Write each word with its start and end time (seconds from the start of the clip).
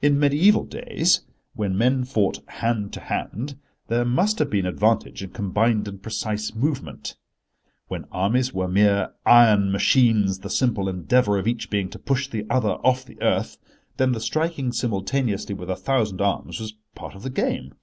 In 0.00 0.14
mediæval 0.16 0.68
days, 0.70 1.22
when 1.54 1.76
men 1.76 2.04
fought 2.04 2.38
hand 2.48 2.92
to 2.92 3.00
hand, 3.00 3.56
there 3.88 4.04
must 4.04 4.38
have 4.38 4.48
been 4.48 4.64
advantage 4.64 5.24
in 5.24 5.30
combined 5.30 5.88
and 5.88 6.00
precise 6.00 6.54
movement. 6.54 7.16
When 7.88 8.04
armies 8.12 8.52
were 8.54 8.68
mere 8.68 9.12
iron 9.26 9.72
machines, 9.72 10.38
the 10.38 10.50
simple 10.50 10.88
endeavour 10.88 11.36
of 11.36 11.48
each 11.48 11.68
being 11.68 11.90
to 11.90 11.98
push 11.98 12.28
the 12.28 12.46
other 12.48 12.74
off 12.86 13.04
the 13.04 13.20
earth, 13.20 13.58
then 13.96 14.12
the 14.12 14.20
striking 14.20 14.70
simultaneously 14.70 15.56
with 15.56 15.68
a 15.68 15.74
thousand 15.74 16.20
arms 16.20 16.60
was 16.60 16.74
part 16.94 17.16
of 17.16 17.24
the 17.24 17.28
game. 17.30 17.74